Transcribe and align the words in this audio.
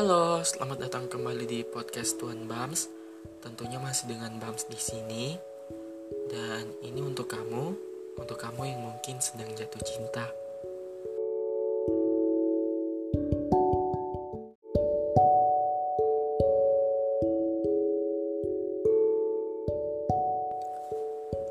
Halo, 0.00 0.40
selamat 0.40 0.88
datang 0.88 1.12
kembali 1.12 1.44
di 1.44 1.60
podcast 1.60 2.16
Tuan 2.16 2.48
Bams. 2.48 2.88
Tentunya 3.44 3.76
masih 3.76 4.08
dengan 4.08 4.32
Bams 4.40 4.64
di 4.64 4.80
sini. 4.80 5.36
Dan 6.24 6.72
ini 6.80 7.04
untuk 7.04 7.28
kamu, 7.28 7.76
untuk 8.16 8.40
kamu 8.40 8.64
yang 8.64 8.80
mungkin 8.80 9.20
sedang 9.20 9.52
jatuh 9.52 9.84
cinta. 9.84 10.24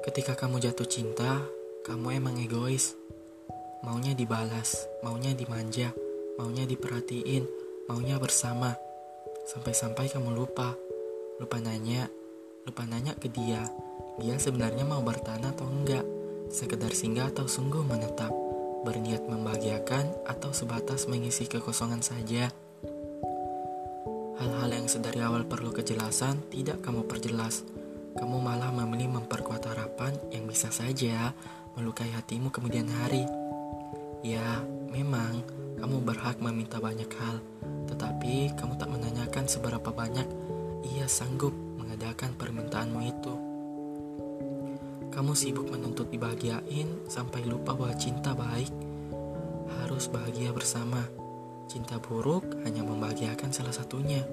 Ketika 0.01 0.33
kamu 0.33 0.57
jatuh 0.57 0.89
cinta, 0.89 1.45
kamu 1.85 2.17
emang 2.17 2.41
egois. 2.41 2.97
Maunya 3.85 4.17
dibalas, 4.17 4.89
maunya 5.05 5.37
dimanja, 5.37 5.93
maunya 6.41 6.65
diperhatiin, 6.65 7.68
maunya 7.89 8.21
bersama. 8.21 8.77
Sampai-sampai 9.49 10.13
kamu 10.13 10.37
lupa, 10.37 10.77
lupa 11.41 11.57
nanya, 11.57 12.05
lupa 12.69 12.85
nanya 12.85 13.17
ke 13.17 13.33
dia. 13.33 13.65
Dia 14.21 14.37
sebenarnya 14.37 14.85
mau 14.85 15.01
bertahan 15.01 15.49
atau 15.49 15.65
enggak, 15.65 16.05
sekedar 16.53 16.93
singgah 16.93 17.33
atau 17.33 17.49
sungguh 17.49 17.81
menetap, 17.81 18.29
berniat 18.85 19.25
membahagiakan 19.25 20.29
atau 20.29 20.53
sebatas 20.53 21.09
mengisi 21.09 21.49
kekosongan 21.49 22.05
saja. 22.05 22.53
Hal-hal 24.37 24.69
yang 24.69 24.85
sedari 24.85 25.25
awal 25.25 25.49
perlu 25.49 25.73
kejelasan 25.73 26.45
tidak 26.53 26.85
kamu 26.85 27.09
perjelas. 27.09 27.65
Kamu 28.13 28.37
malah 28.37 28.69
memilih 28.69 29.17
memperkuat 29.17 29.65
harapan 29.65 30.13
yang 30.29 30.45
bisa 30.45 30.69
saja 30.69 31.33
melukai 31.73 32.13
hatimu 32.13 32.53
kemudian 32.53 32.85
hari. 32.85 33.25
Ya, 34.21 34.61
memang 34.91 35.58
berhak 36.09 36.41
meminta 36.41 36.81
banyak 36.81 37.05
hal, 37.21 37.37
tetapi 37.85 38.57
kamu 38.57 38.81
tak 38.81 38.89
menanyakan 38.89 39.45
seberapa 39.45 39.93
banyak 39.93 40.25
ia 40.81 41.05
sanggup 41.05 41.53
mengadakan 41.53 42.33
permintaanmu 42.33 42.99
itu. 43.05 43.33
Kamu 45.13 45.37
sibuk 45.37 45.69
menuntut 45.69 46.09
dibahagiain 46.09 47.05
sampai 47.05 47.45
lupa 47.45 47.77
bahwa 47.77 47.93
cinta 47.93 48.33
baik 48.33 48.73
harus 49.85 50.09
bahagia 50.09 50.49
bersama. 50.49 51.05
Cinta 51.69 52.01
buruk 52.01 52.57
hanya 52.65 52.81
membahagiakan 52.81 53.53
salah 53.53 53.75
satunya, 53.75 54.25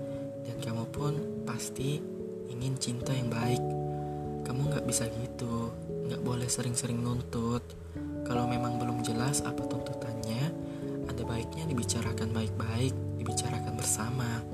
dan 0.49 0.57
kamu 0.65 0.89
pun 0.89 1.13
pasti 1.45 2.01
ingin 2.49 2.81
cinta 2.81 3.13
yang 3.13 3.29
baik. 3.29 3.61
Kamu 4.49 4.73
nggak 4.73 4.89
bisa 4.89 5.05
gitu, 5.13 5.77
nggak 6.09 6.25
boleh 6.25 6.49
sering-sering 6.49 7.05
nuntut. 7.05 7.61
Kalau 8.25 8.49
memang 8.49 8.81
belum 8.81 9.05
jelas 9.05 9.45
apa 9.45 9.61
tuntutannya, 9.61 9.96
ada 11.27 11.43
baiknya 11.43 11.67
dibicarakan 11.67 12.31
baik-baik, 12.31 12.95
dibicarakan 13.19 13.75
bersama. 13.75 14.47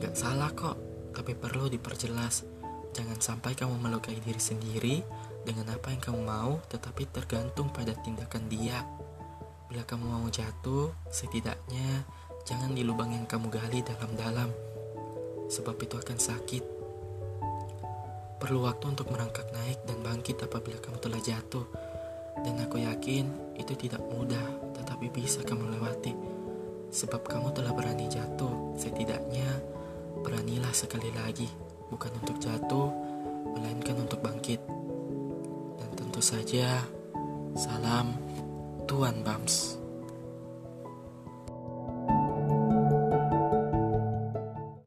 Gak 0.00 0.16
salah 0.16 0.48
kok, 0.56 0.80
tapi 1.12 1.36
perlu 1.36 1.68
diperjelas. 1.68 2.48
Jangan 2.96 3.20
sampai 3.20 3.52
kamu 3.52 3.76
melukai 3.76 4.16
diri 4.16 4.40
sendiri 4.40 5.04
dengan 5.44 5.68
apa 5.68 5.92
yang 5.92 6.00
kamu 6.00 6.24
mau, 6.24 6.64
tetapi 6.72 7.12
tergantung 7.12 7.68
pada 7.68 7.92
tindakan 7.92 8.48
dia. 8.48 8.88
Bila 9.68 9.84
kamu 9.84 10.08
mau 10.08 10.24
jatuh, 10.32 10.96
setidaknya 11.12 12.08
jangan 12.48 12.72
di 12.72 12.80
lubang 12.88 13.12
yang 13.12 13.28
kamu 13.28 13.52
gali 13.52 13.84
dalam-dalam, 13.84 14.48
sebab 15.52 15.76
itu 15.76 15.92
akan 15.92 16.16
sakit. 16.16 16.64
Perlu 18.40 18.64
waktu 18.64 18.96
untuk 18.96 19.12
merangkak 19.12 19.52
naik 19.52 19.84
dan 19.84 20.00
bangkit 20.00 20.40
apabila 20.40 20.80
kamu 20.80 20.96
telah 21.04 21.20
jatuh, 21.20 21.68
dan 22.42 22.54
aku 22.62 22.82
yakin 22.82 23.54
itu 23.54 23.72
tidak 23.78 24.02
mudah, 24.10 24.74
tetapi 24.74 25.10
bisa 25.10 25.42
kamu 25.46 25.78
lewati, 25.78 26.12
sebab 26.90 27.24
kamu 27.24 27.54
telah 27.54 27.72
berani 27.74 28.06
jatuh. 28.10 28.74
Setidaknya, 28.78 29.48
beranilah 30.22 30.74
sekali 30.74 31.10
lagi, 31.14 31.48
bukan 31.88 32.12
untuk 32.18 32.36
jatuh, 32.42 32.88
melainkan 33.54 33.96
untuk 33.98 34.20
bangkit. 34.20 34.60
Dan 35.78 35.90
tentu 35.94 36.20
saja, 36.20 36.82
salam 37.54 38.14
Tuan 38.86 39.22
Bams. 39.22 39.77